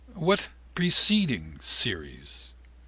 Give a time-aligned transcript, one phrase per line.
[0.15, 2.53] What preceding series?